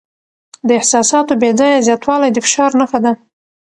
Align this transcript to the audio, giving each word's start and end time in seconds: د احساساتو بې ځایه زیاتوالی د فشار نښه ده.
د 0.67 0.69
احساساتو 0.79 1.33
بې 1.41 1.51
ځایه 1.59 1.85
زیاتوالی 1.87 2.29
د 2.31 2.37
فشار 2.45 2.71
نښه 2.79 2.99
ده. 3.05 3.11